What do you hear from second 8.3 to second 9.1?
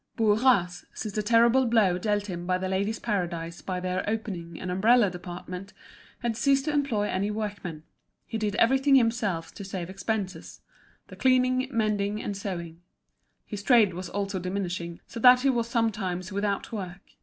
did everything